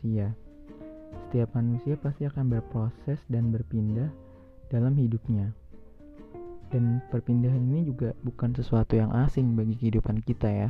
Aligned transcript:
manusia. 0.00 0.32
Setiap 1.28 1.52
manusia 1.52 1.94
pasti 2.00 2.24
akan 2.24 2.48
berproses 2.48 3.20
dan 3.28 3.52
berpindah 3.52 4.08
dalam 4.72 4.96
hidupnya. 4.96 5.52
Dan 6.72 7.04
perpindahan 7.12 7.60
ini 7.60 7.84
juga 7.84 8.16
bukan 8.24 8.56
sesuatu 8.56 8.96
yang 8.96 9.12
asing 9.12 9.52
bagi 9.60 9.76
kehidupan 9.76 10.24
kita 10.24 10.48
ya. 10.48 10.68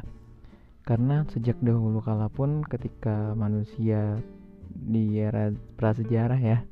Karena 0.82 1.22
sejak 1.30 1.62
dahulu 1.62 2.02
kala 2.02 2.26
pun 2.26 2.66
ketika 2.66 3.36
manusia 3.38 4.18
di 4.66 5.22
era 5.22 5.54
prasejarah 5.78 6.40
ya, 6.40 6.66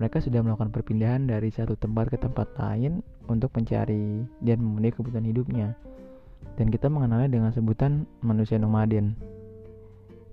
mereka 0.00 0.18
sudah 0.18 0.42
melakukan 0.42 0.74
perpindahan 0.74 1.30
dari 1.30 1.54
satu 1.54 1.78
tempat 1.78 2.10
ke 2.10 2.18
tempat 2.18 2.50
lain 2.58 3.06
untuk 3.30 3.54
mencari 3.54 4.26
dan 4.42 4.58
memenuhi 4.58 4.96
kebutuhan 4.96 5.28
hidupnya. 5.28 5.78
Dan 6.58 6.74
kita 6.74 6.90
mengenalnya 6.90 7.30
dengan 7.30 7.54
sebutan 7.54 8.08
manusia 8.24 8.58
nomaden. 8.58 9.14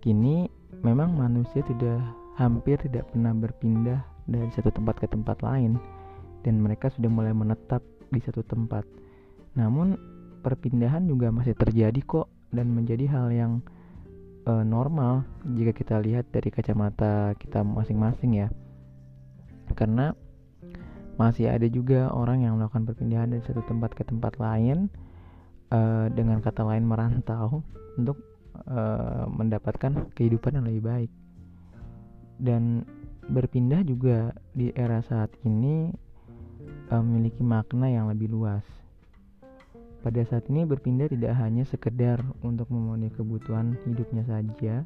Kini 0.01 0.60
memang 0.79 1.11
manusia 1.13 1.59
tidak 1.67 1.99
hampir 2.39 2.79
tidak 2.79 3.11
pernah 3.11 3.35
berpindah 3.35 3.99
dari 4.25 4.49
satu 4.55 4.71
tempat 4.71 4.97
ke 5.03 5.07
tempat 5.11 5.43
lain 5.43 5.75
dan 6.41 6.57
mereka 6.63 6.89
sudah 6.89 7.11
mulai 7.11 7.35
menetap 7.35 7.83
di 8.09 8.19
satu 8.23 8.41
tempat. 8.47 8.87
Namun 9.59 9.99
perpindahan 10.41 11.05
juga 11.05 11.29
masih 11.29 11.53
terjadi 11.53 11.99
kok 12.01 12.31
dan 12.49 12.71
menjadi 12.71 13.05
hal 13.11 13.27
yang 13.29 13.53
uh, 14.49 14.65
normal 14.65 15.27
jika 15.53 15.71
kita 15.75 15.95
lihat 16.01 16.27
dari 16.33 16.49
kacamata 16.49 17.37
kita 17.37 17.61
masing-masing 17.61 18.41
ya. 18.41 18.47
Karena 19.77 20.11
masih 21.19 21.53
ada 21.53 21.67
juga 21.69 22.09
orang 22.09 22.41
yang 22.41 22.57
melakukan 22.57 22.89
perpindahan 22.89 23.29
dari 23.29 23.43
satu 23.45 23.61
tempat 23.69 23.93
ke 23.93 24.03
tempat 24.07 24.41
lain 24.41 24.89
uh, 25.69 26.09
dengan 26.09 26.41
kata 26.41 26.65
lain 26.65 26.87
merantau 26.87 27.61
untuk 27.99 28.30
uh, 28.67 29.25
mendapatkan 29.29 30.11
kehidupan 30.15 30.59
yang 30.59 30.65
lebih 30.67 30.83
baik. 30.83 31.11
Dan 32.41 32.85
berpindah 33.29 33.85
juga 33.85 34.33
di 34.51 34.73
era 34.73 34.99
saat 35.05 35.29
ini 35.45 35.93
memiliki 36.91 37.45
makna 37.45 37.87
yang 37.87 38.11
lebih 38.11 38.27
luas. 38.27 38.65
Pada 40.01 40.25
saat 40.25 40.49
ini 40.49 40.65
berpindah 40.65 41.13
tidak 41.13 41.37
hanya 41.37 41.61
sekedar 41.63 42.25
untuk 42.41 42.65
memenuhi 42.73 43.13
kebutuhan 43.13 43.77
hidupnya 43.85 44.25
saja, 44.25 44.81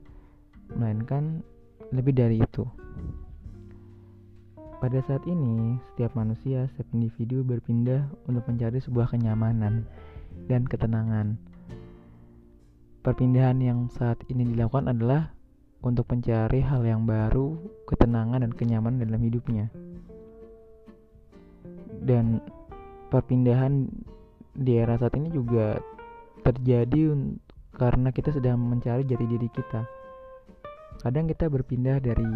melainkan 0.75 1.39
lebih 1.95 2.11
dari 2.11 2.43
itu. 2.43 2.67
Pada 4.83 4.99
saat 5.07 5.23
ini, 5.23 5.79
setiap 5.91 6.13
manusia, 6.19 6.67
setiap 6.67 6.91
individu 6.91 7.47
berpindah 7.47 8.05
untuk 8.27 8.43
mencari 8.43 8.83
sebuah 8.83 9.15
kenyamanan 9.15 9.87
dan 10.51 10.67
ketenangan. 10.67 11.39
Perpindahan 13.05 13.61
yang 13.61 13.85
saat 13.93 14.17
ini 14.33 14.49
dilakukan 14.49 14.89
adalah 14.89 15.29
untuk 15.85 16.09
mencari 16.09 16.65
hal 16.65 16.81
yang 16.81 17.05
baru, 17.05 17.53
ketenangan, 17.85 18.41
dan 18.41 18.51
kenyamanan 18.57 19.05
dalam 19.05 19.21
hidupnya 19.21 19.69
dan 22.05 22.39
perpindahan 23.09 23.89
di 24.55 24.77
era 24.77 24.95
saat 25.01 25.17
ini 25.17 25.33
juga 25.33 25.81
terjadi 26.45 27.17
karena 27.75 28.13
kita 28.13 28.31
sedang 28.31 28.61
mencari 28.61 29.03
jati 29.03 29.25
diri 29.25 29.49
kita. 29.51 29.83
Kadang 31.01 31.27
kita 31.27 31.51
berpindah 31.51 31.99
dari 31.99 32.29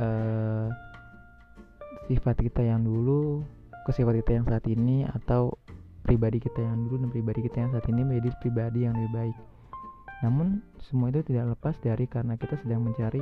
uh, 0.00 0.70
sifat 2.08 2.40
kita 2.40 2.62
yang 2.64 2.86
dulu 2.86 3.44
ke 3.84 3.90
sifat 3.92 4.22
kita 4.22 4.30
yang 4.40 4.46
saat 4.46 4.64
ini 4.70 5.04
atau 5.04 5.58
pribadi 6.06 6.38
kita 6.38 6.62
yang 6.62 6.88
dulu 6.88 7.04
dan 7.04 7.10
pribadi 7.10 7.40
kita 7.44 7.56
yang 7.66 7.70
saat 7.74 7.86
ini 7.90 8.00
menjadi 8.06 8.30
pribadi 8.40 8.86
yang 8.86 8.94
lebih 8.96 9.12
baik. 9.12 9.36
Namun 10.22 10.62
semua 10.86 11.10
itu 11.10 11.26
tidak 11.26 11.58
lepas 11.58 11.74
dari 11.82 12.06
karena 12.06 12.38
kita 12.38 12.54
sedang 12.62 12.86
mencari 12.86 13.20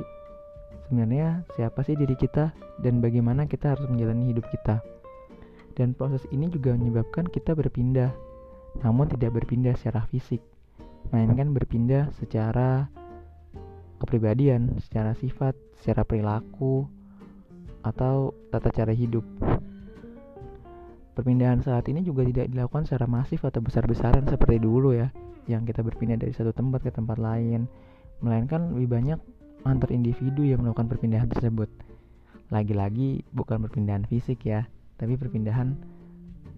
sebenarnya 0.87 1.43
siapa 1.57 1.81
sih 1.81 1.97
diri 1.97 2.13
kita 2.13 2.53
dan 2.79 3.01
bagaimana 3.01 3.49
kita 3.49 3.73
harus 3.75 3.89
menjalani 3.89 4.31
hidup 4.31 4.45
kita. 4.53 4.79
Dan 5.73 5.97
proses 5.97 6.21
ini 6.29 6.51
juga 6.51 6.77
menyebabkan 6.77 7.25
kita 7.25 7.57
berpindah, 7.57 8.13
namun 8.85 9.09
tidak 9.09 9.41
berpindah 9.41 9.73
secara 9.79 10.05
fisik, 10.11 10.43
melainkan 11.09 11.55
berpindah 11.55 12.11
secara 12.19 12.91
kepribadian, 13.97 14.77
secara 14.83 15.15
sifat, 15.15 15.55
secara 15.79 16.03
perilaku, 16.03 16.85
atau 17.81 18.35
tata 18.53 18.69
cara 18.69 18.93
hidup. 18.93 19.25
Perpindahan 21.11 21.63
saat 21.63 21.85
ini 21.91 22.01
juga 22.05 22.23
tidak 22.27 22.51
dilakukan 22.51 22.87
secara 22.87 23.05
masif 23.07 23.43
atau 23.43 23.63
besar-besaran 23.63 24.25
seperti 24.27 24.57
dulu 24.59 24.95
ya, 24.95 25.11
yang 25.49 25.65
kita 25.65 25.81
berpindah 25.81 26.17
dari 26.17 26.33
satu 26.33 26.53
tempat 26.53 26.85
ke 26.85 26.91
tempat 26.93 27.17
lain, 27.17 27.65
melainkan 28.21 28.73
lebih 28.77 28.89
banyak 29.01 29.19
antar 29.65 29.89
individu 29.93 30.45
yang 30.45 30.61
melakukan 30.61 30.89
perpindahan 30.89 31.29
tersebut. 31.29 31.69
Lagi-lagi 32.49 33.23
bukan 33.31 33.63
perpindahan 33.65 34.05
fisik 34.05 34.45
ya, 34.45 34.67
tapi 34.97 35.15
perpindahan 35.17 35.77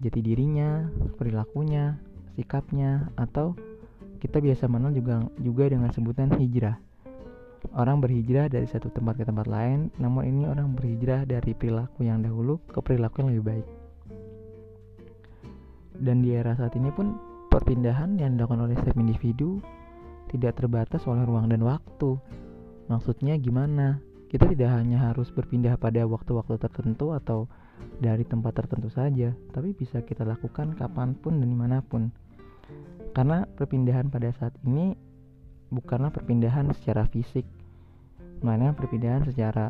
jati 0.04 0.20
dirinya, 0.20 0.90
perilakunya, 1.16 1.96
sikapnya, 2.36 3.08
atau 3.16 3.56
kita 4.20 4.40
biasa 4.40 4.72
mengenal 4.72 4.96
juga 4.96 5.16
juga 5.40 5.64
dengan 5.68 5.92
sebutan 5.92 6.32
hijrah. 6.40 6.80
Orang 7.72 8.04
berhijrah 8.04 8.52
dari 8.52 8.68
satu 8.68 8.92
tempat 8.92 9.20
ke 9.20 9.24
tempat 9.24 9.48
lain, 9.48 9.88
namun 9.96 10.28
ini 10.28 10.44
orang 10.44 10.76
berhijrah 10.76 11.24
dari 11.24 11.56
perilaku 11.56 12.04
yang 12.04 12.20
dahulu 12.20 12.60
ke 12.68 12.80
perilaku 12.84 13.24
yang 13.24 13.30
lebih 13.32 13.46
baik. 13.48 13.68
Dan 16.04 16.20
di 16.20 16.36
era 16.36 16.52
saat 16.60 16.76
ini 16.76 16.92
pun 16.92 17.16
perpindahan 17.54 18.18
yang 18.18 18.34
dilakukan 18.34 18.66
oleh 18.66 18.74
setiap 18.82 18.98
individu 18.98 19.62
tidak 20.34 20.58
terbatas 20.58 21.06
oleh 21.06 21.22
ruang 21.22 21.46
dan 21.54 21.62
waktu. 21.62 22.18
Maksudnya 22.90 23.38
gimana? 23.38 24.02
Kita 24.34 24.50
tidak 24.50 24.74
hanya 24.74 25.14
harus 25.14 25.30
berpindah 25.30 25.78
pada 25.78 26.10
waktu-waktu 26.10 26.58
tertentu 26.58 27.14
atau 27.14 27.46
dari 28.02 28.26
tempat 28.26 28.58
tertentu 28.58 28.90
saja, 28.90 29.30
tapi 29.54 29.78
bisa 29.78 30.02
kita 30.02 30.26
lakukan 30.26 30.74
kapan 30.74 31.14
pun 31.14 31.38
dan 31.38 31.46
di 31.46 31.54
mana 31.54 31.86
pun. 31.86 32.10
Karena 33.14 33.46
perpindahan 33.46 34.10
pada 34.10 34.34
saat 34.34 34.58
ini 34.66 34.98
bukanlah 35.70 36.10
perpindahan 36.10 36.74
secara 36.74 37.06
fisik, 37.06 37.46
mana 38.42 38.74
perpindahan 38.74 39.30
secara 39.30 39.70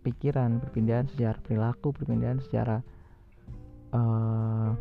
pikiran, 0.00 0.64
perpindahan 0.64 1.12
secara 1.12 1.36
perilaku, 1.44 1.92
perpindahan 1.92 2.40
secara 2.40 2.80
uh, 3.92 4.72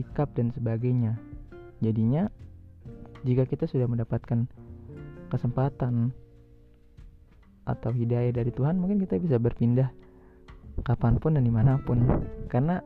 sikap 0.00 0.32
dan 0.32 0.48
sebagainya. 0.56 1.20
Jadinya, 1.84 2.32
jika 3.28 3.44
kita 3.44 3.68
sudah 3.68 3.84
mendapatkan 3.84 4.48
kesempatan 5.28 6.16
atau 7.68 7.90
hidayah 7.92 8.32
dari 8.32 8.48
Tuhan, 8.50 8.80
mungkin 8.80 8.98
kita 9.04 9.20
bisa 9.20 9.36
berpindah 9.36 9.92
kapan 10.80 11.20
pun 11.20 11.36
dan 11.36 11.44
di 11.44 11.52
mana 11.52 11.76
pun 11.76 12.00
karena 12.48 12.80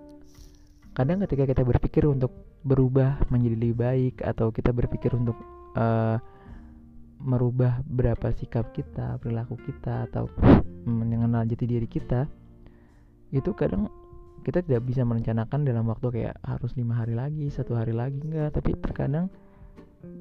kadang 0.99 1.23
ketika 1.23 1.47
kita 1.47 1.63
berpikir 1.63 2.07
untuk 2.11 2.35
berubah 2.67 3.23
menjadi 3.31 3.55
lebih 3.55 3.77
baik 3.79 4.15
atau 4.25 4.51
kita 4.51 4.75
berpikir 4.75 5.15
untuk 5.15 5.39
uh, 5.79 6.19
merubah 7.23 7.81
berapa 7.87 8.35
sikap 8.35 8.75
kita 8.75 9.17
perilaku 9.23 9.57
kita 9.63 10.11
atau 10.11 10.27
mengenal 10.85 11.47
jati 11.47 11.65
diri 11.65 11.87
kita 11.89 12.27
itu 13.31 13.51
kadang 13.57 13.89
kita 14.45 14.61
tidak 14.61 14.85
bisa 14.85 15.03
merencanakan 15.03 15.65
dalam 15.65 15.89
waktu 15.89 16.07
kayak 16.13 16.37
harus 16.45 16.77
lima 16.77 17.01
hari 17.01 17.17
lagi 17.17 17.49
satu 17.49 17.75
hari 17.75 17.97
lagi 17.97 18.21
enggak. 18.21 18.53
Tapi 18.55 18.77
terkadang 18.79 19.33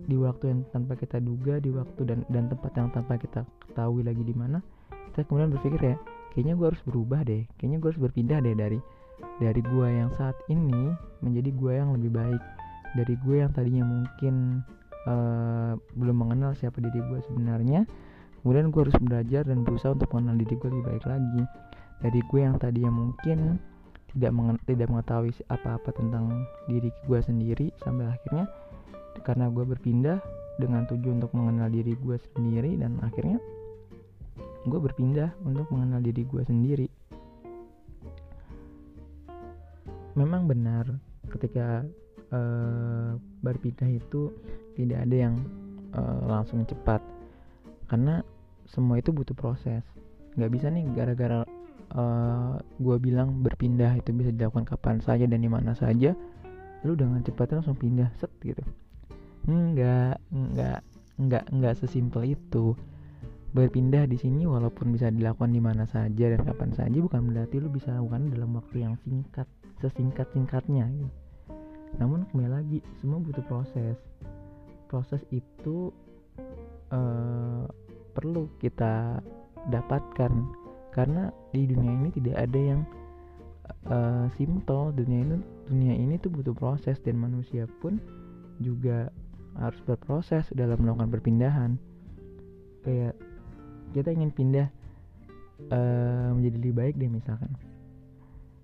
di 0.07 0.15
waktu 0.15 0.51
yang 0.51 0.59
tanpa 0.71 0.95
kita 0.95 1.19
duga 1.19 1.59
di 1.59 1.71
waktu 1.71 2.01
dan 2.07 2.19
dan 2.31 2.47
tempat 2.47 2.71
yang 2.75 2.87
tanpa 2.91 3.19
kita 3.19 3.43
ketahui 3.67 4.03
lagi 4.03 4.23
di 4.23 4.35
mana 4.35 4.63
kita 5.11 5.27
kemudian 5.27 5.51
berpikir 5.51 5.81
ya 5.93 5.95
kayaknya 6.31 6.55
gue 6.55 6.67
harus 6.71 6.83
berubah 6.87 7.21
deh 7.27 7.43
kayaknya 7.59 7.77
gue 7.83 7.89
harus 7.91 8.01
berpindah 8.01 8.39
deh 8.39 8.55
dari 8.55 8.79
dari 9.39 9.61
gue 9.61 9.87
yang 9.87 10.11
saat 10.15 10.35
ini 10.49 10.91
menjadi 11.23 11.49
gue 11.53 11.73
yang 11.75 11.89
lebih 11.95 12.11
baik 12.15 12.41
dari 12.93 13.13
gue 13.21 13.35
yang 13.39 13.51
tadinya 13.51 13.83
mungkin 13.85 14.63
uh, 15.07 15.73
belum 15.95 16.15
mengenal 16.15 16.51
siapa 16.57 16.79
diri 16.79 16.99
gue 16.99 17.19
sebenarnya 17.27 17.85
kemudian 18.43 18.71
gue 18.71 18.81
harus 18.87 18.97
belajar 18.99 19.47
dan 19.47 19.63
berusaha 19.63 19.95
untuk 19.95 20.11
mengenal 20.11 20.35
diri 20.41 20.53
gue 20.57 20.69
lebih 20.69 20.85
baik 20.89 21.05
lagi 21.07 21.43
dari 22.03 22.19
gue 22.19 22.39
yang 22.43 22.55
tadinya 22.59 22.91
mungkin 22.91 23.61
tidak 24.13 24.31
tidak 24.69 24.87
mengetahui 24.89 25.33
apa-apa 25.49 25.89
tentang 25.97 26.45
diri 26.69 26.93
gue 27.09 27.19
sendiri 27.25 27.67
sampai 27.81 28.05
akhirnya 28.13 28.45
karena 29.25 29.49
gue 29.49 29.65
berpindah 29.65 30.21
dengan 30.61 30.85
tujuan 30.85 31.17
untuk 31.17 31.33
mengenal 31.33 31.69
diri 31.73 31.97
gue 31.97 32.17
sendiri 32.37 32.77
dan 32.77 33.01
akhirnya 33.01 33.41
gue 34.63 34.79
berpindah 34.79 35.33
untuk 35.43 35.67
mengenal 35.73 35.99
diri 35.99 36.23
gue 36.23 36.43
sendiri. 36.45 36.87
Memang 40.13 40.45
benar 40.45 40.85
ketika 41.33 41.81
uh, 42.29 43.17
berpindah 43.41 43.89
itu 43.89 44.29
tidak 44.77 45.09
ada 45.09 45.15
yang 45.29 45.35
uh, 45.97 46.21
langsung 46.29 46.61
cepat 46.69 47.01
karena 47.89 48.21
semua 48.69 49.01
itu 49.01 49.09
butuh 49.09 49.33
proses. 49.33 49.81
Nggak 50.37 50.51
bisa 50.53 50.67
nih 50.69 50.85
gara-gara 50.93 51.45
eh, 51.93 52.53
gue 52.59 52.97
bilang 52.97 53.41
berpindah 53.45 53.97
itu 53.97 54.09
bisa 54.13 54.33
dilakukan 54.33 54.65
kapan 54.65 54.97
saja 54.99 55.25
dan 55.29 55.39
di 55.41 55.49
mana 55.49 55.77
saja 55.77 56.17
lu 56.83 56.99
dengan 56.99 57.23
cepat 57.23 57.55
langsung 57.55 57.79
pindah 57.79 58.11
set 58.19 58.29
gitu. 58.43 58.59
Nggak 59.47 60.19
nggak 60.33 60.79
nggak 61.21 61.45
nggak 61.53 61.73
sesimpel 61.79 62.27
itu. 62.27 62.75
Berpindah 63.53 64.09
di 64.09 64.17
sini 64.17 64.49
walaupun 64.49 64.89
bisa 64.89 65.13
dilakukan 65.13 65.53
di 65.53 65.61
mana 65.61 65.85
saja 65.85 66.33
dan 66.33 66.41
kapan 66.41 66.73
saja 66.73 66.97
bukan 66.97 67.29
berarti 67.29 67.61
lu 67.61 67.69
bisa 67.69 67.93
lakukan 67.93 68.33
dalam 68.33 68.57
waktu 68.57 68.81
yang 68.81 68.97
singkat 69.05 69.45
sesingkat 69.77 70.25
singkatnya 70.33 70.87
gitu. 70.89 71.11
namun 72.01 72.25
kembali 72.33 72.49
lagi 72.49 72.77
semua 72.97 73.21
butuh 73.21 73.45
proses. 73.45 73.93
Proses 74.89 75.21
itu 75.29 75.93
uh, 76.89 77.69
perlu 78.17 78.49
kita 78.57 79.21
dapatkan 79.69 80.62
karena 80.93 81.33
di 81.49 81.65
dunia 81.65 81.89
ini 81.89 82.09
tidak 82.13 82.37
ada 82.37 82.59
yang 82.61 82.81
uh, 83.89 84.29
simple. 84.37 84.93
Dunia 84.93 85.25
ini 85.25 85.35
dunia 85.67 85.93
ini 85.97 86.15
tuh 86.21 86.29
butuh 86.29 86.53
proses 86.53 87.01
dan 87.01 87.17
manusia 87.17 87.65
pun 87.81 87.97
juga 88.61 89.09
harus 89.57 89.81
berproses 89.83 90.45
dalam 90.53 90.77
melakukan 90.85 91.09
perpindahan. 91.09 91.71
Kayak 92.85 93.17
kita 93.97 94.13
ingin 94.13 94.29
pindah 94.29 94.67
uh, 95.73 96.29
menjadi 96.37 96.57
lebih 96.61 96.75
baik 96.77 96.95
deh 97.01 97.09
misalkan. 97.09 97.49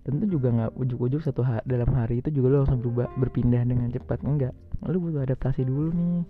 Tentu 0.00 0.24
juga 0.30 0.48
nggak 0.48 0.72
ujuk-ujuk 0.80 1.20
satu 1.20 1.44
ha 1.44 1.60
dalam 1.68 1.92
hari 1.92 2.24
itu 2.24 2.32
juga 2.32 2.56
lo 2.56 2.56
langsung 2.64 2.80
berubah 2.80 3.10
berpindah 3.18 3.66
dengan 3.66 3.90
cepat. 3.90 4.22
Enggak. 4.22 4.54
Lo 4.86 4.96
butuh 4.96 5.26
adaptasi 5.26 5.66
dulu 5.66 5.92
nih. 5.92 6.22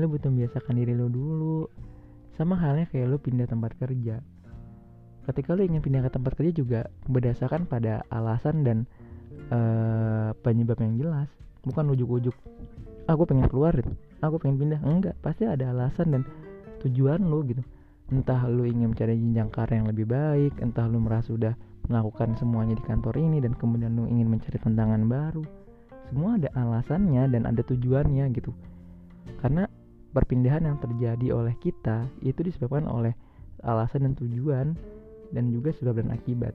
Lo 0.00 0.08
butuh 0.08 0.32
membiasakan 0.32 0.74
diri 0.80 0.96
lo 0.96 1.06
dulu. 1.12 1.68
Sama 2.34 2.56
halnya 2.56 2.88
kayak 2.88 3.12
lo 3.12 3.20
pindah 3.20 3.44
tempat 3.44 3.76
kerja 3.76 4.24
ketika 5.28 5.54
lo 5.54 5.62
ingin 5.62 5.82
pindah 5.82 6.02
ke 6.06 6.10
tempat 6.10 6.32
kerja 6.34 6.52
juga 6.52 6.80
berdasarkan 7.06 7.66
pada 7.70 8.02
alasan 8.10 8.66
dan 8.66 8.78
uh, 9.50 10.34
penyebab 10.42 10.78
yang 10.82 10.98
jelas. 10.98 11.28
Bukan 11.62 11.94
ujuk-ujuk 11.94 12.34
aku 13.06 13.22
ah, 13.22 13.28
pengen 13.28 13.46
keluar 13.50 13.74
gitu 13.74 13.94
aku 14.22 14.38
pengen 14.38 14.56
pindah. 14.62 14.80
Enggak 14.86 15.14
pasti 15.20 15.44
ada 15.44 15.74
alasan 15.74 16.14
dan 16.14 16.22
tujuan 16.86 17.26
lo 17.26 17.42
gitu. 17.44 17.60
Entah 18.14 18.46
lu 18.46 18.64
ingin 18.64 18.94
mencari 18.94 19.18
jenjang 19.18 19.50
karir 19.50 19.82
yang 19.82 19.88
lebih 19.90 20.06
baik 20.06 20.54
entah 20.62 20.86
lu 20.86 21.02
merasa 21.02 21.34
sudah 21.34 21.54
melakukan 21.90 22.38
semuanya 22.38 22.78
di 22.78 22.84
kantor 22.86 23.18
ini 23.18 23.42
dan 23.42 23.58
kemudian 23.58 23.98
lu 23.98 24.06
ingin 24.06 24.30
mencari 24.30 24.56
tantangan 24.62 25.02
baru. 25.10 25.44
Semua 26.08 26.38
ada 26.38 26.48
alasannya 26.54 27.24
dan 27.32 27.42
ada 27.48 27.62
tujuannya 27.66 28.30
gitu. 28.36 28.54
Karena 29.42 29.66
perpindahan 30.12 30.68
yang 30.68 30.78
terjadi 30.78 31.26
oleh 31.34 31.56
kita 31.58 32.04
itu 32.20 32.44
disebabkan 32.44 32.84
oleh 32.84 33.16
alasan 33.64 34.06
dan 34.10 34.14
tujuan 34.18 34.76
dan 35.32 35.50
juga 35.50 35.72
sebab 35.74 35.98
dan 36.00 36.12
akibat. 36.12 36.54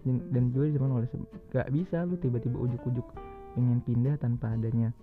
Dan, 0.00 0.32
dan 0.32 0.48
juga 0.52 0.72
disebabkan 0.72 0.96
oleh 0.96 1.08
gak 1.52 1.68
bisa 1.76 2.08
lu 2.08 2.16
tiba-tiba 2.16 2.56
ujuk-ujuk 2.56 3.04
ingin 3.60 3.84
pindah 3.84 4.16
tanpa 4.16 4.56
adanya 4.56 4.96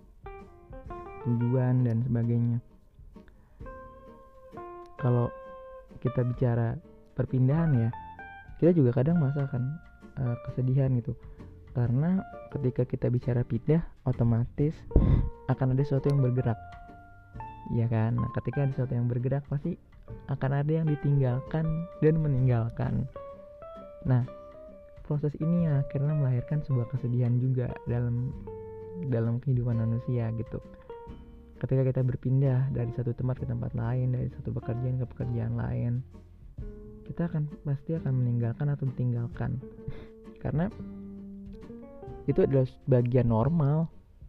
tujuan 1.28 1.86
dan 1.86 2.02
sebagainya. 2.02 2.58
Kalau 4.98 5.30
kita 6.02 6.26
bicara 6.26 6.74
perpindahan 7.14 7.70
ya 7.78 7.90
kita 8.58 8.74
juga 8.74 8.90
kadang 8.98 9.22
merasakan 9.22 9.78
uh, 10.18 10.36
kesedihan 10.50 10.90
gitu. 10.98 11.14
Karena 11.78 12.26
ketika 12.50 12.90
kita 12.90 13.14
bicara 13.14 13.46
pindah 13.46 13.86
otomatis 14.10 14.74
akan 15.46 15.78
ada 15.78 15.84
sesuatu 15.86 16.10
yang 16.10 16.26
bergerak. 16.26 16.58
Ya 17.78 17.86
kan? 17.86 18.18
Nah, 18.18 18.32
ketika 18.34 18.66
ada 18.66 18.74
sesuatu 18.74 18.98
yang 18.98 19.06
bergerak 19.06 19.46
pasti 19.46 19.78
akan 20.28 20.52
ada 20.64 20.72
yang 20.84 20.88
ditinggalkan 20.88 21.66
dan 22.04 22.16
meninggalkan. 22.20 23.08
Nah 24.04 24.24
proses 25.08 25.32
ini 25.40 25.68
ya 25.68 25.84
akhirnya 25.88 26.14
melahirkan 26.16 26.60
sebuah 26.68 26.92
kesedihan 26.92 27.40
juga 27.40 27.72
dalam 27.88 28.36
dalam 29.08 29.40
kehidupan 29.40 29.80
manusia 29.80 30.32
gitu. 30.36 30.60
Ketika 31.58 31.82
kita 31.90 32.02
berpindah 32.06 32.70
dari 32.70 32.92
satu 32.94 33.16
tempat 33.18 33.42
ke 33.42 33.46
tempat 33.50 33.74
lain 33.74 34.14
dari 34.14 34.30
satu 34.30 34.54
pekerjaan 34.54 35.02
ke 35.02 35.06
pekerjaan 35.10 35.58
lain 35.58 36.06
kita 37.08 37.32
akan 37.32 37.48
pasti 37.64 37.96
akan 37.96 38.14
meninggalkan 38.20 38.68
atau 38.68 38.84
ditinggalkan. 38.92 39.58
Karena 40.44 40.68
itu 42.28 42.44
adalah 42.44 42.68
bagian 42.86 43.32
normal 43.32 43.88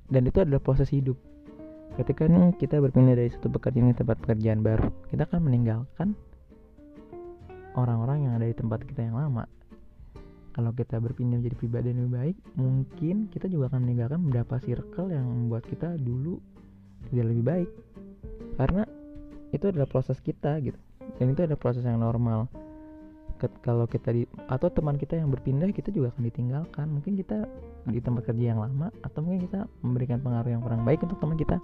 dan 0.09 0.25
itu 0.25 0.39
adalah 0.41 0.63
proses 0.63 0.89
hidup 0.95 1.19
ketika 1.99 2.31
nih 2.31 2.55
kita 2.55 2.79
berpindah 2.79 3.19
dari 3.19 3.27
satu 3.27 3.51
pekerjaan 3.51 3.91
ke 3.91 4.07
tempat 4.07 4.17
pekerjaan 4.23 4.63
baru 4.63 4.87
kita 5.11 5.27
akan 5.27 5.41
meninggalkan 5.51 6.15
orang-orang 7.75 8.27
yang 8.27 8.33
ada 8.39 8.47
di 8.47 8.55
tempat 8.55 8.87
kita 8.87 9.07
yang 9.11 9.19
lama. 9.19 9.47
Kalau 10.55 10.75
kita 10.75 10.99
berpindah 10.99 11.39
menjadi 11.39 11.55
pribadi 11.59 11.87
yang 11.95 11.99
lebih 12.07 12.15
baik 12.19 12.37
mungkin 12.59 13.17
kita 13.31 13.47
juga 13.47 13.71
akan 13.75 13.81
meninggalkan 13.87 14.19
beberapa 14.27 14.59
circle 14.63 15.11
yang 15.11 15.27
membuat 15.27 15.67
kita 15.67 15.99
dulu 15.99 16.39
tidak 17.11 17.27
lebih 17.35 17.45
baik. 17.47 17.71
Karena 18.59 18.83
itu 19.55 19.65
adalah 19.71 19.87
proses 19.87 20.19
kita 20.19 20.59
gitu. 20.63 20.79
Dan 21.19 21.35
itu 21.35 21.47
adalah 21.47 21.59
proses 21.59 21.83
yang 21.87 22.03
normal 22.03 22.51
kalau 23.63 23.87
kita 23.87 24.11
di 24.11 24.27
atau 24.51 24.67
teman 24.73 24.99
kita 24.99 25.15
yang 25.15 25.31
berpindah 25.31 25.71
kita 25.71 25.95
juga 25.95 26.11
akan 26.15 26.23
ditinggalkan. 26.27 26.87
Mungkin 26.91 27.13
kita 27.15 27.47
di 27.87 28.01
tempat 28.03 28.27
kerja 28.27 28.55
yang 28.57 28.61
lama 28.61 28.91
atau 29.07 29.23
mungkin 29.23 29.47
kita 29.47 29.71
memberikan 29.87 30.19
pengaruh 30.19 30.51
yang 30.51 30.63
kurang 30.63 30.83
baik 30.83 31.03
untuk 31.07 31.23
teman 31.23 31.39
kita 31.39 31.57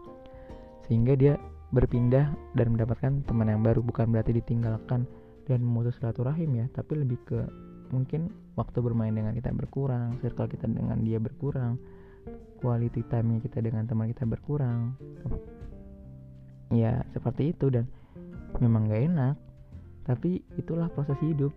sehingga 0.87 1.17
dia 1.19 1.35
berpindah 1.75 2.31
dan 2.55 2.67
mendapatkan 2.76 3.12
teman 3.26 3.50
yang 3.50 3.62
baru. 3.67 3.82
Bukan 3.82 4.15
berarti 4.15 4.38
ditinggalkan 4.38 5.09
dan 5.50 5.59
memutus 5.61 5.99
silaturahim 5.99 6.50
ya 6.56 6.67
tapi 6.73 7.00
lebih 7.00 7.19
ke 7.26 7.41
mungkin 7.93 8.32
waktu 8.56 8.81
bermain 8.81 9.12
dengan 9.12 9.37
kita 9.37 9.53
berkurang 9.53 10.17
circle 10.25 10.49
kita 10.49 10.65
dengan 10.65 11.05
dia 11.05 11.20
berkurang 11.20 11.77
quality 12.65 13.05
time 13.12 13.43
kita 13.44 13.61
dengan 13.61 13.85
teman 13.85 14.09
kita 14.09 14.25
berkurang. 14.25 14.97
Ya 16.73 17.05
seperti 17.12 17.53
itu. 17.53 17.69
Dan 17.69 17.85
memang 18.62 18.87
gak 18.87 19.03
enak 19.11 19.35
tapi 20.05 20.45
itulah 20.61 20.93
proses 20.93 21.17
hidup. 21.25 21.53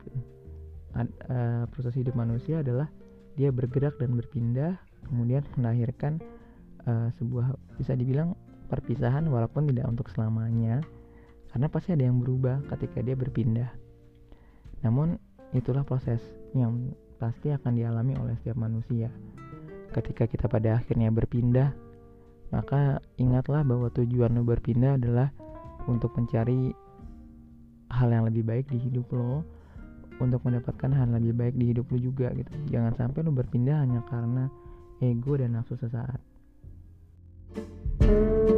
Uh, 0.98 1.70
proses 1.70 1.94
hidup 1.94 2.18
manusia 2.18 2.66
adalah 2.66 2.90
dia 3.38 3.54
bergerak 3.54 4.02
dan 4.02 4.18
berpindah 4.18 4.82
kemudian 5.06 5.46
melahirkan 5.54 6.18
uh, 6.90 7.14
sebuah 7.22 7.54
bisa 7.78 7.94
dibilang 7.94 8.34
perpisahan 8.68 9.28
walaupun 9.30 9.70
tidak 9.70 9.86
untuk 9.86 10.08
selamanya. 10.10 10.82
Karena 11.54 11.68
pasti 11.72 11.96
ada 11.96 12.04
yang 12.04 12.20
berubah 12.20 12.66
ketika 12.76 13.00
dia 13.06 13.16
berpindah. 13.16 13.72
Namun 14.84 15.16
itulah 15.56 15.86
proses 15.88 16.20
yang 16.52 16.92
pasti 17.18 17.50
akan 17.50 17.74
dialami 17.74 18.14
oleh 18.20 18.36
setiap 18.42 18.60
manusia. 18.60 19.10
Ketika 19.96 20.28
kita 20.28 20.46
pada 20.52 20.78
akhirnya 20.78 21.10
berpindah, 21.10 21.72
maka 22.52 23.00
ingatlah 23.18 23.64
bahwa 23.64 23.90
tujuan 23.96 24.38
berpindah 24.44 25.00
adalah 25.00 25.32
untuk 25.88 26.14
mencari 26.20 26.76
hal 27.92 28.10
yang 28.12 28.26
lebih 28.28 28.44
baik 28.44 28.68
di 28.72 28.80
hidup 28.80 29.08
lo 29.14 29.44
untuk 30.18 30.42
mendapatkan 30.44 30.90
hal 30.92 31.08
yang 31.12 31.22
lebih 31.22 31.36
baik 31.36 31.56
di 31.56 31.66
hidup 31.72 31.86
lo 31.94 31.98
juga 32.02 32.34
gitu. 32.34 32.52
Jangan 32.74 32.94
sampai 32.98 33.20
lo 33.24 33.32
berpindah 33.32 33.84
hanya 33.84 34.02
karena 34.10 34.50
ego 35.00 35.38
dan 35.38 35.56
nafsu 35.56 35.78
sesaat. 35.78 36.20
thank 38.08 38.50
you 38.50 38.57